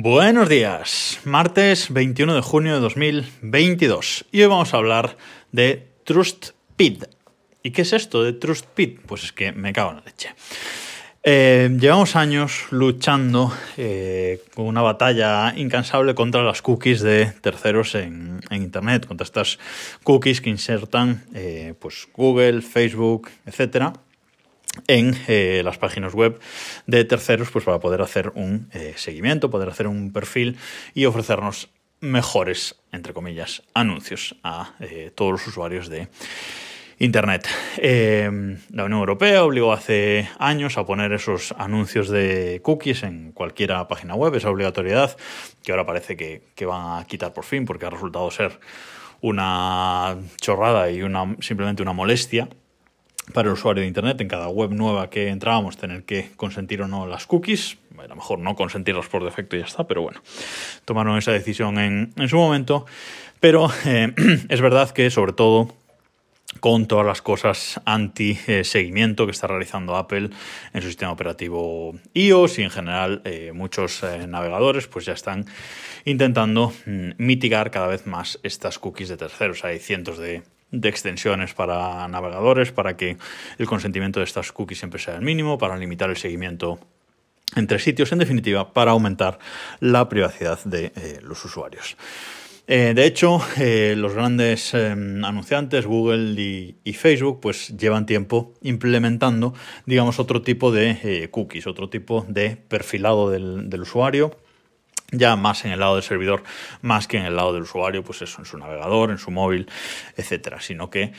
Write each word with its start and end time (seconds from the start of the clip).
Buenos 0.00 0.48
días, 0.48 1.18
martes 1.24 1.92
21 1.92 2.36
de 2.36 2.40
junio 2.40 2.74
de 2.74 2.80
2022 2.80 4.26
y 4.30 4.42
hoy 4.42 4.46
vamos 4.46 4.72
a 4.72 4.76
hablar 4.76 5.16
de 5.50 5.88
TrustPid. 6.04 7.02
¿Y 7.64 7.72
qué 7.72 7.82
es 7.82 7.92
esto 7.92 8.22
de 8.22 8.32
TrustPid? 8.32 9.00
Pues 9.06 9.24
es 9.24 9.32
que 9.32 9.50
me 9.50 9.72
cago 9.72 9.90
en 9.90 9.96
la 9.96 10.02
leche. 10.02 10.36
Eh, 11.24 11.76
llevamos 11.80 12.14
años 12.14 12.66
luchando 12.70 13.52
eh, 13.76 14.40
con 14.54 14.66
una 14.66 14.82
batalla 14.82 15.52
incansable 15.56 16.14
contra 16.14 16.44
las 16.44 16.62
cookies 16.62 17.00
de 17.00 17.32
terceros 17.40 17.96
en, 17.96 18.38
Internet, 18.52 19.04
contra 19.04 19.24
estas 19.24 19.58
cookies 20.04 20.40
que 20.40 20.50
insertan 20.50 21.24
eh, 21.34 21.74
pues 21.76 22.06
Google, 22.14 22.62
Facebook, 22.62 23.30
etcétera 23.46 23.94
en 24.86 25.16
eh, 25.28 25.62
las 25.64 25.78
páginas 25.78 26.14
web 26.14 26.40
de 26.86 27.04
terceros 27.04 27.50
pues 27.50 27.64
para 27.64 27.80
poder 27.80 28.02
hacer 28.02 28.32
un 28.34 28.68
eh, 28.72 28.94
seguimiento, 28.96 29.50
poder 29.50 29.68
hacer 29.68 29.86
un 29.86 30.12
perfil 30.12 30.56
y 30.94 31.06
ofrecernos 31.06 31.70
mejores, 32.00 32.76
entre 32.92 33.12
comillas, 33.12 33.62
anuncios 33.74 34.36
a 34.44 34.74
eh, 34.80 35.10
todos 35.14 35.32
los 35.32 35.46
usuarios 35.46 35.88
de 35.88 36.08
Internet. 37.00 37.48
la 37.80 38.84
Unión 38.84 38.98
Europea 38.98 39.44
obligó 39.44 39.72
hace 39.72 40.28
años 40.40 40.78
a 40.78 40.84
poner 40.84 41.12
esos 41.12 41.54
anuncios 41.56 42.08
de 42.08 42.60
cookies 42.62 43.04
en 43.04 43.30
cualquier 43.30 43.70
página 43.88 44.16
web, 44.16 44.34
esa 44.34 44.50
obligatoriedad 44.50 45.16
que 45.62 45.70
ahora 45.70 45.86
parece 45.86 46.16
que, 46.16 46.42
que 46.56 46.66
van 46.66 47.00
a 47.00 47.04
quitar 47.06 47.32
por 47.32 47.44
fin 47.44 47.66
porque 47.66 47.86
ha 47.86 47.90
resultado 47.90 48.28
ser 48.32 48.58
una 49.20 50.16
chorrada 50.40 50.90
y 50.90 51.02
una, 51.02 51.36
simplemente 51.40 51.82
una 51.82 51.92
molestia 51.92 52.48
para 53.32 53.48
el 53.48 53.54
usuario 53.54 53.82
de 53.82 53.88
Internet, 53.88 54.20
en 54.20 54.28
cada 54.28 54.48
web 54.48 54.70
nueva 54.70 55.10
que 55.10 55.28
entrábamos, 55.28 55.76
tener 55.76 56.04
que 56.04 56.30
consentir 56.36 56.82
o 56.82 56.88
no 56.88 57.06
las 57.06 57.26
cookies. 57.26 57.78
A 57.98 58.06
lo 58.06 58.16
mejor 58.16 58.38
no 58.38 58.54
consentirlas 58.54 59.06
por 59.06 59.24
defecto 59.24 59.56
y 59.56 59.60
ya 59.60 59.66
está, 59.66 59.86
pero 59.86 60.02
bueno, 60.02 60.20
tomaron 60.84 61.18
esa 61.18 61.32
decisión 61.32 61.78
en, 61.78 62.28
su 62.28 62.36
momento. 62.36 62.86
Pero 63.40 63.70
eh, 63.84 64.12
es 64.48 64.60
verdad 64.60 64.90
que, 64.90 65.10
sobre 65.10 65.32
todo, 65.32 65.74
con 66.60 66.86
todas 66.86 67.06
las 67.06 67.22
cosas 67.22 67.80
anti-seguimiento 67.84 69.26
que 69.26 69.32
está 69.32 69.46
realizando 69.46 69.96
Apple 69.96 70.30
en 70.72 70.82
su 70.82 70.88
sistema 70.88 71.12
operativo 71.12 71.94
iOS 72.14 72.58
y 72.58 72.62
en 72.62 72.70
general 72.70 73.22
eh, 73.24 73.52
muchos 73.54 74.02
eh, 74.02 74.26
navegadores 74.26 74.86
pues 74.86 75.04
ya 75.04 75.12
están 75.12 75.46
intentando 76.04 76.72
mm, 76.86 77.10
mitigar 77.18 77.70
cada 77.70 77.86
vez 77.86 78.06
más 78.06 78.40
estas 78.42 78.78
cookies 78.78 79.10
de 79.10 79.16
terceros. 79.16 79.64
Hay 79.64 79.78
cientos 79.78 80.18
de 80.18 80.42
de 80.70 80.88
extensiones 80.88 81.54
para 81.54 82.06
navegadores 82.08 82.72
para 82.72 82.96
que 82.96 83.16
el 83.58 83.66
consentimiento 83.66 84.20
de 84.20 84.24
estas 84.24 84.52
cookies 84.52 84.78
siempre 84.78 85.00
sea 85.00 85.16
el 85.16 85.22
mínimo, 85.22 85.58
para 85.58 85.76
limitar 85.76 86.10
el 86.10 86.16
seguimiento 86.16 86.78
entre 87.56 87.78
sitios, 87.78 88.12
en 88.12 88.18
definitiva, 88.18 88.72
para 88.72 88.90
aumentar 88.90 89.38
la 89.80 90.08
privacidad 90.08 90.62
de 90.64 90.92
eh, 90.94 91.20
los 91.22 91.44
usuarios. 91.44 91.96
Eh, 92.66 92.92
de 92.94 93.06
hecho, 93.06 93.40
eh, 93.58 93.94
los 93.96 94.12
grandes 94.12 94.74
anunciantes, 94.74 95.86
Google 95.86 96.38
y, 96.84 96.92
Facebook, 96.92 97.40
pues 97.40 97.74
llevan 97.78 98.04
tiempo 98.04 98.52
implementando, 98.60 99.54
digamos, 99.86 100.18
otro 100.18 100.42
tipo 100.42 100.70
de 100.70 101.28
cookies, 101.30 101.66
otro 101.66 101.88
tipo 101.88 102.26
de 102.28 102.56
perfilado 102.56 103.30
del 103.30 103.80
usuario 103.80 104.36
ya 105.10 105.36
más 105.36 105.64
en 105.64 105.72
el 105.72 105.80
lado 105.80 105.94
del 105.94 106.04
servidor, 106.04 106.42
más 106.82 107.06
que 107.06 107.16
en 107.16 107.24
el 107.24 107.36
lado 107.36 107.52
del 107.52 107.62
usuario, 107.62 108.02
pues 108.04 108.22
eso, 108.22 108.40
en 108.40 108.44
su 108.44 108.58
navegador, 108.58 109.10
en 109.10 109.18
su 109.18 109.30
móvil, 109.30 109.68
etcétera, 110.16 110.60
sino 110.60 110.90
que 110.90 111.12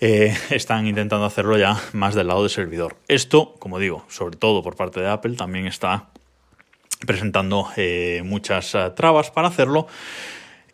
eh, 0.00 0.36
están 0.50 0.86
intentando 0.86 1.24
hacerlo 1.24 1.56
ya 1.56 1.80
más 1.92 2.14
del 2.14 2.26
lado 2.28 2.42
del 2.42 2.50
servidor. 2.50 2.96
Esto, 3.08 3.54
como 3.58 3.78
digo, 3.78 4.04
sobre 4.08 4.36
todo 4.36 4.62
por 4.62 4.76
parte 4.76 5.00
de 5.00 5.08
Apple, 5.08 5.36
también 5.36 5.66
está 5.66 6.08
presentando 7.06 7.68
eh, 7.76 8.22
muchas 8.24 8.74
eh, 8.74 8.90
trabas 8.94 9.30
para 9.30 9.48
hacerlo. 9.48 9.86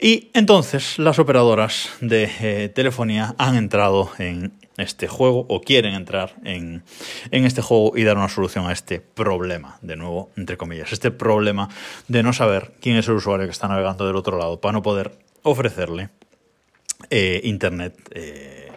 Y 0.00 0.31
entonces 0.32 0.99
las 0.99 1.19
operadoras 1.19 1.91
de 2.00 2.71
telefonía 2.72 3.34
han 3.37 3.56
entrado 3.56 4.12
en 4.19 4.53
este 4.78 5.09
juego 5.09 5.47
o 5.49 5.61
quieren 5.61 5.94
entrar 5.94 6.37
en, 6.44 6.83
este 7.31 7.62
juego 7.62 7.93
y 7.97 8.05
dar 8.05 8.16
una 8.16 8.28
solución 8.28 8.66
a 8.66 8.72
este 8.72 9.00
problema, 9.00 9.78
de 9.83 9.97
nuevo, 9.97 10.31
entre 10.37 10.56
comillas, 10.56 10.93
este 10.93 11.11
problema 11.11 11.69
de 12.06 12.22
no 12.22 12.33
saber 12.33 12.72
quién 12.81 12.97
es 12.97 13.09
el 13.09 13.15
usuario 13.15 13.47
que 13.47 13.53
está 13.53 13.69
navegando 13.69 14.06
del 14.06 14.17
otro 14.17 14.38
lado 14.38 14.61
para 14.61 14.72
no 14.72 14.83
poder 14.83 15.19
ofrecerle 15.43 16.11
eh, 17.11 17.41
Internet, 17.44 17.97
eh, 18.12 18.71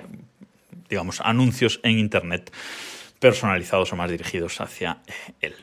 digamos, 0.90 1.22
anuncios 1.22 1.80
en 1.84 2.00
Internet 2.00 2.52
personalizados 3.20 3.94
o 3.94 3.96
más 3.96 4.10
dirigidos 4.10 4.60
hacia 4.62 5.00
eh, 5.08 5.34
él. 5.42 5.56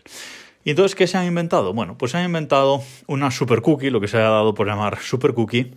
¿Y 0.64 0.70
entonces 0.70 0.94
qué 0.94 1.06
se 1.06 1.16
han 1.16 1.26
inventado? 1.26 1.72
Bueno, 1.72 1.96
pues 1.96 2.12
se 2.12 2.18
han 2.18 2.24
inventado 2.24 2.82
una 3.06 3.30
super 3.30 3.62
cookie, 3.62 3.90
lo 3.90 4.00
que 4.00 4.08
se 4.08 4.18
ha 4.18 4.22
dado 4.22 4.54
por 4.54 4.66
llamar 4.66 4.98
super 4.98 5.34
cookie, 5.34 5.74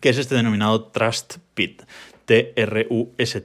que 0.00 0.08
es 0.08 0.18
este 0.18 0.34
denominado 0.34 0.84
Trust 0.84 1.38
Pit. 1.54 1.82
T-R-U-S-T-P-I-D, 2.24 3.44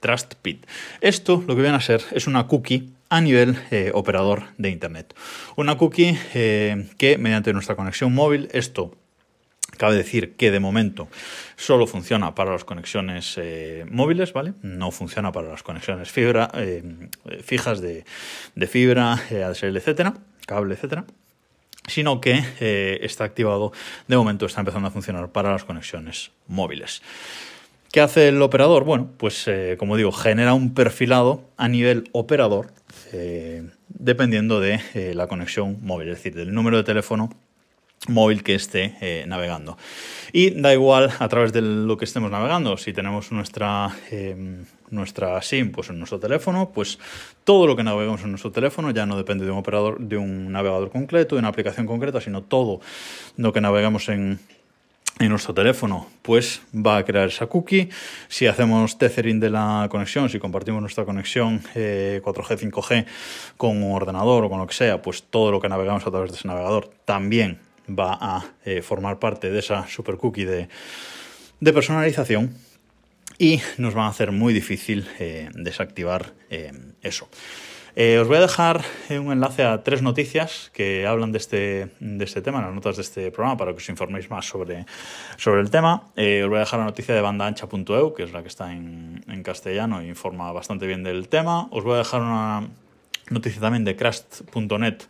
TrustPit. 0.00 0.66
Esto 1.00 1.42
lo 1.46 1.54
que 1.56 1.62
viene 1.62 1.76
a 1.76 1.80
ser 1.80 2.02
es 2.12 2.26
una 2.26 2.46
cookie 2.46 2.92
a 3.08 3.20
nivel 3.20 3.56
eh, 3.70 3.90
operador 3.94 4.44
de 4.58 4.70
Internet. 4.70 5.14
Una 5.56 5.76
cookie 5.76 6.18
eh, 6.34 6.88
que 6.98 7.18
mediante 7.18 7.52
nuestra 7.52 7.76
conexión 7.76 8.14
móvil, 8.14 8.48
esto 8.52 8.96
Cabe 9.76 9.96
decir 9.96 10.36
que 10.36 10.50
de 10.50 10.58
momento 10.58 11.08
solo 11.56 11.86
funciona 11.86 12.34
para 12.34 12.52
las 12.52 12.64
conexiones 12.64 13.34
eh, 13.36 13.84
móviles, 13.90 14.32
¿vale? 14.32 14.54
No 14.62 14.90
funciona 14.90 15.32
para 15.32 15.48
las 15.50 15.62
conexiones 15.62 16.10
fibra, 16.10 16.50
fijas 17.42 17.82
de, 17.82 18.06
fibra, 18.68 19.12
ADSL, 19.14 19.76
etcétera, 19.76 20.14
cable, 20.46 20.76
etcétera 20.76 21.04
sino 21.86 22.20
que 22.20 22.42
eh, 22.60 22.98
está 23.02 23.24
activado, 23.24 23.72
de 24.08 24.16
momento 24.16 24.46
está 24.46 24.60
empezando 24.60 24.88
a 24.88 24.90
funcionar 24.90 25.30
para 25.30 25.52
las 25.52 25.64
conexiones 25.64 26.32
móviles. 26.46 27.02
¿Qué 27.92 28.00
hace 28.00 28.28
el 28.28 28.42
operador? 28.42 28.84
Bueno, 28.84 29.10
pues 29.16 29.46
eh, 29.48 29.76
como 29.78 29.96
digo, 29.96 30.12
genera 30.12 30.54
un 30.54 30.74
perfilado 30.74 31.48
a 31.56 31.68
nivel 31.68 32.08
operador 32.12 32.72
eh, 33.12 33.68
dependiendo 33.88 34.60
de 34.60 35.14
la 35.14 35.28
conexión 35.28 35.78
móvil, 35.82 36.08
es 36.08 36.16
decir, 36.16 36.34
del 36.34 36.52
número 36.52 36.76
de 36.76 36.84
teléfono 36.84 37.30
móvil 38.08 38.42
que 38.42 38.54
esté 38.54 39.24
navegando. 39.26 39.76
Y 40.32 40.50
da 40.50 40.72
igual 40.72 41.12
a 41.18 41.28
través 41.28 41.52
de 41.52 41.62
lo 41.62 41.96
que 41.96 42.04
estemos 42.04 42.30
navegando, 42.30 42.76
si 42.76 42.92
tenemos 42.92 43.32
nuestra 43.32 43.94
nuestra 44.90 45.40
SIM 45.42 45.72
pues 45.72 45.90
en 45.90 45.98
nuestro 45.98 46.18
teléfono, 46.18 46.70
pues 46.72 46.98
todo 47.44 47.66
lo 47.66 47.76
que 47.76 47.82
navegamos 47.82 48.22
en 48.22 48.30
nuestro 48.30 48.52
teléfono 48.52 48.90
ya 48.90 49.06
no 49.06 49.16
depende 49.16 49.44
de 49.44 49.50
un 49.50 49.58
operador, 49.58 50.00
de 50.00 50.16
un 50.16 50.52
navegador 50.52 50.90
concreto, 50.90 51.34
de 51.34 51.40
una 51.40 51.48
aplicación 51.48 51.86
concreta, 51.86 52.20
sino 52.20 52.42
todo 52.42 52.80
lo 53.36 53.52
que 53.52 53.60
navegamos 53.60 54.08
en, 54.08 54.38
nuestro 55.18 55.54
teléfono, 55.54 56.08
pues 56.20 56.60
va 56.74 56.98
a 56.98 57.04
crear 57.06 57.28
esa 57.28 57.46
cookie. 57.46 57.88
Si 58.28 58.46
hacemos 58.46 58.98
tethering 58.98 59.40
de 59.40 59.48
la 59.48 59.88
conexión, 59.90 60.28
si 60.28 60.38
compartimos 60.38 60.82
nuestra 60.82 61.06
conexión 61.06 61.62
4G, 61.62 61.74
eh, 61.74 62.20
5G 62.22 63.06
con 63.56 63.82
un 63.82 63.94
ordenador 63.94 64.44
o 64.44 64.50
con 64.50 64.58
lo 64.58 64.66
que 64.66 64.74
sea, 64.74 65.00
pues 65.00 65.22
todo 65.22 65.50
lo 65.50 65.58
que 65.58 65.70
navegamos 65.70 66.06
a 66.06 66.10
través 66.10 66.32
de 66.32 66.36
ese 66.36 66.46
navegador 66.46 66.90
también 67.06 67.60
va 67.88 68.18
a 68.20 68.44
eh, 68.64 68.82
formar 68.82 69.18
parte 69.18 69.50
de 69.50 69.58
esa 69.58 69.86
super 69.86 70.16
cookie 70.16 70.44
de, 70.44 70.68
personalización 71.72 72.54
y 73.38 73.60
nos 73.78 73.94
van 73.94 74.06
a 74.06 74.08
hacer 74.08 74.32
muy 74.32 74.52
difícil 74.52 75.08
eh, 75.18 75.48
desactivar 75.54 76.32
eh, 76.50 76.72
eso. 77.02 77.28
Os 77.98 78.28
voy 78.28 78.36
a 78.36 78.40
dejar 78.40 78.84
un 79.08 79.32
enlace 79.32 79.64
a 79.64 79.82
tres 79.82 80.02
noticias 80.02 80.70
que 80.74 81.06
hablan 81.06 81.32
de 81.32 81.38
este, 81.38 81.88
de 81.98 82.24
este 82.26 82.42
tema, 82.42 82.60
las 82.60 82.74
notas 82.74 82.96
de 82.96 83.02
este 83.02 83.30
programa, 83.30 83.56
para 83.56 83.72
que 83.72 83.78
os 83.78 83.88
informéis 83.88 84.28
más 84.28 84.44
sobre, 84.44 84.84
sobre 85.38 85.62
el 85.62 85.70
tema. 85.70 86.04
os 86.14 86.48
voy 86.48 86.56
a 86.56 86.60
dejar 86.60 86.80
la 86.80 86.84
noticia 86.84 87.14
de 87.14 87.22
bandaancha.eu, 87.22 88.12
que 88.12 88.24
es 88.24 88.32
la 88.32 88.42
que 88.42 88.48
está 88.48 88.70
en, 88.70 89.24
en 89.26 89.42
castellano 89.42 90.02
e 90.02 90.08
informa 90.08 90.52
bastante 90.52 90.86
bien 90.86 91.04
del 91.04 91.28
tema. 91.28 91.68
Os 91.70 91.84
voy 91.84 91.94
a 91.94 92.04
dejar 92.04 92.20
una 92.20 92.68
noticia 93.30 93.62
también 93.62 93.84
de 93.84 93.96
crust.net 93.96 95.04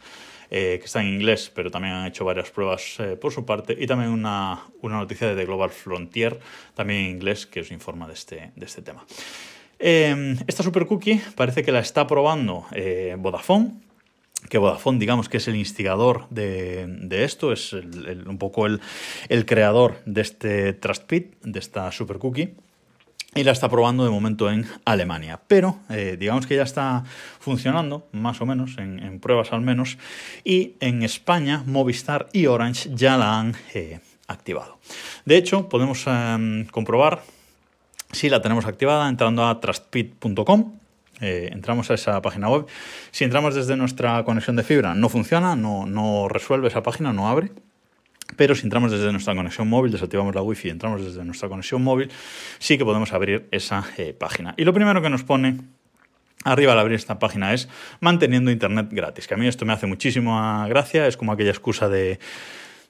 eh, 0.51 0.79
que 0.79 0.87
está 0.87 1.01
en 1.01 1.09
inglés, 1.09 1.51
pero 1.55 1.71
también 1.71 1.95
han 1.95 2.07
hecho 2.07 2.25
varias 2.25 2.51
pruebas 2.51 3.01
eh, 3.01 3.17
por 3.17 3.33
su 3.33 3.45
parte, 3.45 3.77
y 3.79 3.87
también 3.87 4.11
una, 4.11 4.65
noticia 4.83 5.29
de 5.29 5.37
The 5.37 5.45
Global 5.45 5.71
Frontier, 5.71 6.39
también 6.75 7.01
en 7.01 7.11
inglés, 7.13 7.47
que 7.47 7.61
os 7.61 7.71
informa 7.71 8.07
de 8.07 8.15
este, 8.15 8.53
de 8.55 8.67
este 8.67 8.83
tema. 8.83 9.05
Em, 9.79 10.39
esta 10.47 10.63
super 10.63 10.87
cookie 10.87 11.21
parece 11.35 11.63
que 11.63 11.73
la 11.73 11.81
está 11.81 12.07
probando 12.07 12.67
eh, 12.73 13.15
Vodafone, 13.19 13.73
que 14.49 14.59
Vodafone, 14.59 14.99
digamos 14.99 15.29
que 15.29 15.39
es 15.39 15.49
el 15.49 15.57
instigador 15.57 16.29
de, 16.31 17.25
esto, 17.25 17.53
es 17.53 17.73
un 17.73 18.39
poco 18.39 18.67
el, 18.67 18.81
el, 19.29 19.45
creador 19.45 20.01
de 20.07 20.21
este 20.21 20.73
Trust 20.73 21.05
Pit, 21.05 21.35
de 21.43 21.59
esta 21.59 21.91
super 21.91 22.19
cookie 22.19 22.55
y 23.37 23.45
la 23.45 23.53
está 23.53 23.69
probando 23.69 24.05
de 24.05 24.11
momento 24.11 24.51
en 24.51 24.67
Alemania. 24.85 25.41
Pero 25.47 25.79
eh, 25.91 26.17
digamos 26.19 26.47
que 26.47 26.57
ya 26.57 26.63
está 26.63 27.05
funcionando, 27.39 28.09
más 28.13 28.41
o 28.41 28.47
menos, 28.47 28.77
en, 28.79 29.21
pruebas 29.21 29.53
al 29.53 29.61
menos, 29.61 29.99
y 30.45 30.75
en 30.81 31.03
España 31.03 31.63
Movistar 31.67 32.29
y 32.33 32.47
Orange 32.47 32.91
ya 32.95 33.17
la 33.17 33.39
han 33.39 33.55
eh, 33.75 34.01
activado. 34.27 34.79
De 35.25 35.37
hecho, 35.37 35.69
podemos 35.69 36.05
em, 36.07 36.67
comprobar 36.67 37.23
si 38.13 38.29
la 38.29 38.41
tenemos 38.41 38.65
activada 38.67 39.09
entrando 39.09 39.47
a 39.47 39.61
trustpit.com 39.61 40.73
eh, 41.21 41.49
entramos 41.53 41.91
a 41.91 41.95
esa 41.95 42.21
página 42.21 42.49
web. 42.49 42.67
Si 43.11 43.25
entramos 43.25 43.55
desde 43.55 43.77
nuestra 43.77 44.23
conexión 44.25 44.57
de 44.57 44.63
fibra, 44.63 44.95
no 44.95 45.09
funciona, 45.09 45.57
no, 45.57 45.87
no 45.87 46.29
resuelve 46.29 46.69
esa 46.69 46.83
página, 46.83 47.13
no 47.13 47.29
abre. 47.29 47.53
Pero 48.35 48.55
si 48.55 48.65
entramos 48.65 48.91
desde 48.91 49.13
nuestra 49.13 49.35
conexión 49.35 49.69
móvil, 49.69 49.93
desactivamos 49.93 50.35
la 50.35 50.43
wifi 50.43 50.69
y 50.69 50.71
entramos 50.73 51.05
desde 51.05 51.25
nuestra 51.25 51.49
conexión 51.49 51.83
móvil, 51.83 52.11
sí 52.59 52.77
que 52.77 52.85
podemos 52.85 53.13
abrir 53.13 53.47
esa 53.51 53.85
eh, 53.97 54.15
página. 54.19 54.55
Y 54.57 54.65
lo 54.65 54.73
primero 54.73 55.01
que 55.01 55.11
nos 55.11 55.23
pone 55.23 55.59
arriba 56.45 56.73
al 56.73 56.79
abrir 56.79 56.97
esta 56.97 57.19
página 57.19 57.53
es 57.55 57.69
manteniendo 58.01 58.51
internet 58.51 58.89
gratis, 58.91 59.27
que 59.27 59.35
a 59.35 59.37
mí 59.37 59.47
esto 59.47 59.65
me 59.65 59.73
hace 59.73 59.87
muchísima 59.87 60.67
gracia, 60.69 61.07
es 61.07 61.17
como 61.17 61.33
aquella 61.33 61.51
excusa 61.51 61.89
de 61.89 62.19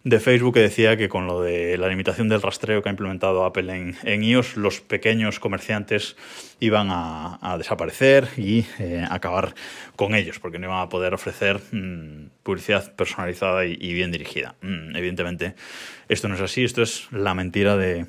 de 0.07 0.21
Facebook 0.21 0.55
que 0.55 0.61
decía 0.61 0.97
que 0.97 1.09
con 1.09 1.27
lo 1.27 1.43
de 1.43 1.77
la 1.79 1.89
limitación 1.89 2.29
del 2.29 2.41
rastreo 2.41 2.81
que 2.81 2.89
ha 2.89 2.93
implementado 2.93 3.45
Apple 3.45 3.75
en, 3.75 3.97
en 4.05 4.23
iOS, 4.23 4.57
los 4.57 4.81
pequeños 4.81 5.41
comerciantes 5.41 6.15
iban 6.61 6.91
a, 6.93 7.57
desaparecer 7.59 8.29
y 8.37 8.65
eh, 8.79 9.05
acabar 9.11 9.57
con 9.97 10.15
ellos, 10.15 10.39
porque 10.39 10.61
no 10.61 10.69
iban 10.69 10.79
a 10.79 10.89
poder 10.89 11.13
ofrecer 11.13 11.61
mm, 11.73 12.29
publicidad 12.45 12.95
personalizada 12.95 13.67
y, 13.67 13.95
bien 13.95 14.13
dirigida. 14.13 14.55
Mm, 14.63 14.95
evidentemente, 14.95 15.57
esto 16.09 16.29
no 16.29 16.37
es 16.37 16.41
así, 16.41 16.63
esto 16.63 16.83
es 16.83 17.09
la 17.11 17.35
mentira 17.35 17.77
de, 17.77 18.07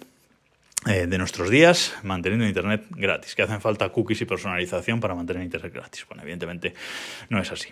eh, 0.85 1.07
de 1.07 1.17
nuestros 1.17 1.49
días 1.49 1.95
manteniendo 2.03 2.45
Internet 2.45 2.83
gratis, 2.91 3.33
que 3.33 3.41
hacen 3.41 3.59
falta 3.59 3.89
cookies 3.89 4.21
y 4.21 4.25
personalización 4.25 4.99
para 4.99 5.15
mantener 5.15 5.41
Internet 5.41 5.73
gratis. 5.73 6.05
Bueno, 6.07 6.21
evidentemente 6.21 6.75
no 7.29 7.41
es 7.41 7.51
así. 7.51 7.69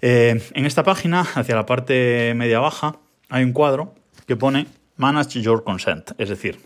Eh, 0.00 0.42
en 0.52 0.66
esta 0.66 0.82
página, 0.82 1.20
hacia 1.20 1.54
la 1.54 1.64
parte 1.64 2.34
media 2.34 2.58
baja, 2.58 2.98
hay 3.32 3.44
un 3.44 3.52
cuadro 3.52 3.94
que 4.26 4.36
pone 4.36 4.66
Manage 4.98 5.40
Your 5.40 5.64
Consent, 5.64 6.12
es 6.18 6.28
decir, 6.28 6.58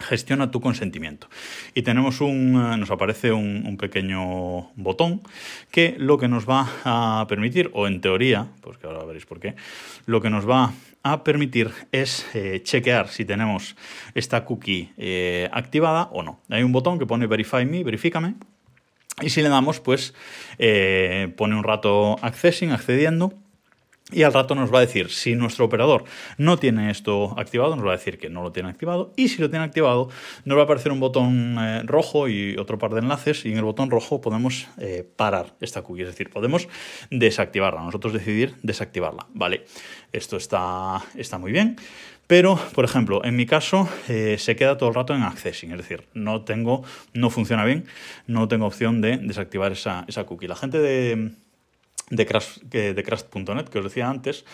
gestiona 0.00 0.52
tu 0.52 0.60
consentimiento. 0.60 1.28
Y 1.74 1.82
tenemos 1.82 2.20
un, 2.20 2.54
eh, 2.54 2.76
nos 2.76 2.92
aparece 2.92 3.32
un, 3.32 3.76
pequeño 3.76 4.70
botón 4.76 5.22
que 5.72 5.96
lo 5.98 6.16
que 6.16 6.28
nos 6.28 6.48
va 6.48 6.70
a 6.84 7.26
permitir, 7.28 7.70
o 7.74 7.88
en 7.88 8.00
teoría, 8.00 8.46
pues 8.60 8.78
que 8.78 8.86
ahora 8.86 9.04
veréis 9.04 9.26
por 9.26 9.40
qué, 9.40 9.56
lo 10.06 10.20
que 10.20 10.30
nos 10.30 10.48
va 10.48 10.72
a 11.02 11.24
permitir 11.24 11.72
es 11.90 12.24
eh, 12.32 12.60
chequear 12.62 13.08
si 13.08 13.24
tenemos 13.24 13.74
esta 14.14 14.44
cookie 14.44 14.92
eh, 14.98 15.48
activada 15.52 16.10
o 16.12 16.22
no. 16.22 16.38
Hay 16.48 16.62
un 16.62 16.70
botón 16.70 17.00
que 17.00 17.06
pone 17.06 17.26
Verify 17.26 17.66
Me, 17.66 17.82
verifícame, 17.82 18.34
y 19.20 19.30
si 19.30 19.42
le 19.42 19.48
damos, 19.48 19.80
pues 19.80 20.14
pone 21.36 21.56
un 21.56 21.64
rato 21.64 22.16
accessing, 22.22 22.70
accediendo, 22.70 23.34
y 24.10 24.22
al 24.22 24.32
rato 24.32 24.54
nos 24.54 24.72
va 24.72 24.78
a 24.78 24.80
decir 24.80 25.10
si 25.10 25.34
nuestro 25.34 25.66
operador 25.66 26.04
no 26.38 26.58
tiene 26.58 26.90
esto 26.90 27.38
activado, 27.38 27.76
nos 27.76 27.86
va 27.86 27.92
a 27.92 27.96
decir 27.96 28.18
que 28.18 28.30
no 28.30 28.42
lo 28.42 28.52
tiene 28.52 28.70
activado. 28.70 29.12
Y 29.16 29.28
si 29.28 29.42
lo 29.42 29.50
tiene 29.50 29.64
activado, 29.64 30.08
nos 30.44 30.56
va 30.56 30.62
a 30.62 30.64
aparecer 30.64 30.92
un 30.92 31.00
botón 31.00 31.56
eh, 31.60 31.82
rojo 31.84 32.26
y 32.28 32.56
otro 32.56 32.78
par 32.78 32.94
de 32.94 33.00
enlaces. 33.00 33.44
Y 33.44 33.52
en 33.52 33.58
el 33.58 33.64
botón 33.64 33.90
rojo 33.90 34.22
podemos 34.22 34.66
eh, 34.78 35.06
parar 35.16 35.54
esta 35.60 35.82
cookie, 35.82 36.02
es 36.02 36.08
decir, 36.08 36.30
podemos 36.30 36.68
desactivarla. 37.10 37.82
Nosotros 37.82 38.14
decidir 38.14 38.54
desactivarla. 38.62 39.26
Vale, 39.34 39.66
esto 40.12 40.38
está, 40.38 41.02
está 41.14 41.36
muy 41.36 41.52
bien. 41.52 41.76
Pero, 42.26 42.58
por 42.74 42.84
ejemplo, 42.84 43.24
en 43.24 43.36
mi 43.36 43.46
caso 43.46 43.88
eh, 44.08 44.36
se 44.38 44.56
queda 44.56 44.76
todo 44.78 44.88
el 44.90 44.94
rato 44.94 45.14
en 45.14 45.22
accessing, 45.22 45.72
es 45.72 45.78
decir, 45.78 46.04
no 46.12 46.42
tengo, 46.42 46.82
no 47.14 47.30
funciona 47.30 47.64
bien, 47.64 47.86
no 48.26 48.48
tengo 48.48 48.66
opción 48.66 49.00
de 49.00 49.16
desactivar 49.16 49.72
esa, 49.72 50.04
esa 50.08 50.24
cookie. 50.24 50.46
La 50.46 50.56
gente 50.56 50.78
de 50.78 51.32
de 52.10 52.26
Crash.net, 52.26 53.68
que 53.68 53.78
os 53.78 53.84
decía 53.84 54.08
antes, 54.08 54.44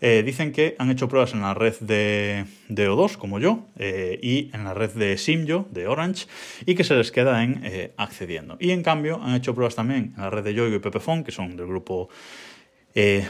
eh, 0.00 0.22
dicen 0.24 0.52
que 0.52 0.76
han 0.78 0.90
hecho 0.90 1.08
pruebas 1.08 1.34
en 1.34 1.42
la 1.42 1.54
red 1.54 1.74
de, 1.80 2.46
de 2.68 2.88
O2, 2.88 3.16
como 3.16 3.38
yo, 3.38 3.66
eh, 3.78 4.18
y 4.22 4.50
en 4.54 4.64
la 4.64 4.74
red 4.74 4.90
de 4.90 5.18
Simyo, 5.18 5.66
de 5.70 5.86
Orange, 5.86 6.26
y 6.66 6.74
que 6.74 6.84
se 6.84 6.94
les 6.94 7.12
queda 7.12 7.42
en 7.42 7.60
eh, 7.64 7.92
accediendo. 7.96 8.56
Y 8.60 8.70
en 8.70 8.82
cambio 8.82 9.20
han 9.22 9.34
hecho 9.34 9.54
pruebas 9.54 9.76
también 9.76 10.14
en 10.16 10.22
la 10.22 10.30
red 10.30 10.44
de 10.44 10.54
Yoigo 10.54 10.76
y 10.76 10.80
Pepefon, 10.80 11.24
que 11.24 11.32
son 11.32 11.56
del 11.56 11.66
grupo 11.66 12.08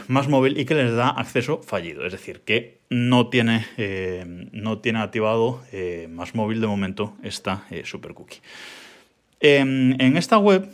más 0.07 0.27
móvil, 0.27 0.59
y 0.59 0.65
que 0.65 0.73
les 0.73 0.95
da 0.95 1.09
acceso 1.09 1.61
fallido. 1.61 2.03
Es 2.03 2.11
decir, 2.11 2.41
que 2.41 2.79
no 2.89 3.29
tiene, 3.29 3.67
no 4.51 4.79
tiene 4.79 4.99
activado 4.99 5.61
más 6.09 6.33
móvil 6.33 6.61
de 6.61 6.65
momento 6.65 7.15
esta 7.21 7.67
super 7.83 8.15
cookie. 8.15 8.39
Em, 9.39 9.93
en 9.99 10.17
esta 10.17 10.39
web 10.39 10.67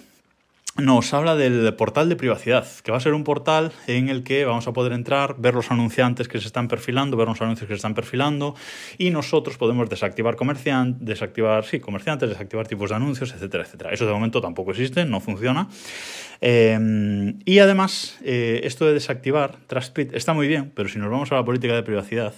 nos 0.77 1.13
habla 1.13 1.35
del 1.35 1.73
portal 1.73 2.09
de 2.09 2.15
privacidad, 2.15 2.65
que 2.83 2.91
va 2.91 2.97
a 2.97 3.01
ser 3.01 3.13
un 3.13 3.23
portal 3.23 3.71
en 3.87 4.09
el 4.09 4.23
que 4.23 4.45
vamos 4.45 4.67
a 4.67 4.73
poder 4.73 4.93
entrar, 4.93 5.35
ver 5.37 5.55
los 5.55 5.71
anunciantes 5.71 6.27
que 6.27 6.39
se 6.39 6.47
están 6.47 6.67
perfilando, 6.67 7.17
ver 7.17 7.27
los 7.27 7.41
anuncios 7.41 7.67
que 7.67 7.73
se 7.73 7.77
están 7.77 7.95
perfilando 7.95 8.55
y 8.97 9.09
nosotros 9.09 9.57
podemos 9.57 9.89
desactivar 9.89 10.35
comerciantes, 10.35 11.05
desactivar, 11.05 11.65
sí, 11.65 11.79
comerciantes, 11.79 12.29
desactivar 12.29 12.67
tipos 12.67 12.89
de 12.89 12.95
anuncios, 12.95 13.33
etcétera, 13.33 13.63
etcétera. 13.63 13.91
Eso 13.91 14.05
de 14.05 14.13
momento 14.13 14.39
tampoco 14.39 14.71
existe, 14.71 15.05
no 15.05 15.19
funciona. 15.19 15.67
Eh, 16.41 17.33
y 17.45 17.59
además, 17.59 18.19
eh, 18.23 18.61
esto 18.63 18.85
de 18.85 18.93
desactivar 18.93 19.55
TrustPit 19.67 20.13
está 20.13 20.33
muy 20.33 20.47
bien, 20.47 20.71
pero 20.75 20.89
si 20.89 20.99
nos 20.99 21.09
vamos 21.09 21.31
a 21.31 21.35
la 21.35 21.45
política 21.45 21.73
de 21.73 21.83
privacidad, 21.83 22.33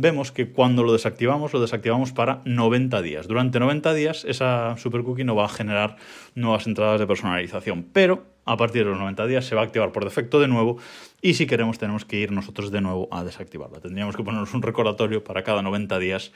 vemos 0.00 0.32
que 0.32 0.50
cuando 0.50 0.82
lo 0.82 0.92
desactivamos, 0.92 1.52
lo 1.52 1.60
desactivamos 1.60 2.12
para 2.12 2.40
90 2.44 3.02
días. 3.02 3.28
Durante 3.28 3.60
90 3.60 3.94
días, 3.94 4.24
esa 4.24 4.76
supercookie 4.76 5.24
no 5.24 5.34
va 5.34 5.44
a 5.44 5.48
generar 5.48 5.96
nuevas 6.34 6.66
entradas 6.66 7.00
de 7.00 7.06
personalización, 7.06 7.84
pero 7.92 8.24
a 8.44 8.56
partir 8.56 8.84
de 8.84 8.90
los 8.90 8.98
90 8.98 9.26
días 9.26 9.44
se 9.44 9.54
va 9.54 9.60
a 9.62 9.64
activar 9.64 9.92
por 9.92 10.04
defecto 10.04 10.40
de 10.40 10.48
nuevo 10.48 10.78
y 11.20 11.34
si 11.34 11.46
queremos 11.46 11.78
tenemos 11.78 12.04
que 12.04 12.16
ir 12.16 12.32
nosotros 12.32 12.70
de 12.70 12.80
nuevo 12.80 13.08
a 13.10 13.24
desactivarla. 13.24 13.80
Tendríamos 13.80 14.16
que 14.16 14.24
ponernos 14.24 14.54
un 14.54 14.62
recordatorio 14.62 15.22
para 15.22 15.42
cada 15.42 15.62
90 15.62 15.98
días 15.98 16.32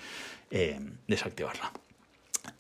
eh, 0.51 0.79
desactivarla. 1.07 1.73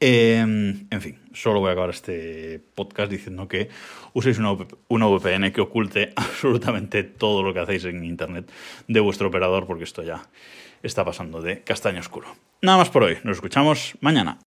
Em, 0.04 0.88
en 0.90 1.00
fin, 1.00 1.16
solo 1.32 1.60
voy 1.60 1.68
a 1.68 1.72
acabar 1.74 1.90
este 1.90 2.60
podcast 2.74 3.08
diciendo 3.08 3.46
que 3.46 3.68
uséis 4.14 4.36
una, 4.38 4.56
una, 4.88 5.06
VPN 5.06 5.52
que 5.52 5.60
oculte 5.60 6.12
absolutamente 6.16 7.04
todo 7.04 7.44
lo 7.44 7.54
que 7.54 7.60
hacéis 7.60 7.84
en 7.84 8.04
Internet 8.04 8.50
de 8.88 8.98
vuestro 8.98 9.28
operador, 9.28 9.64
porque 9.64 9.84
esto 9.84 10.02
ya 10.02 10.28
está 10.82 11.04
pasando 11.04 11.40
de 11.40 11.62
castaño 11.62 12.00
oscuro. 12.00 12.26
Nada 12.62 12.78
más 12.78 12.90
por 12.90 13.04
hoy, 13.04 13.18
nos 13.22 13.36
escuchamos 13.36 13.96
mañana. 14.00 14.40